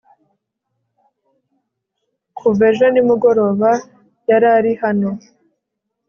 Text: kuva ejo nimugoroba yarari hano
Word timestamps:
kuva 2.37 2.63
ejo 2.71 2.85
nimugoroba 2.93 3.71
yarari 4.29 4.71
hano 4.83 5.09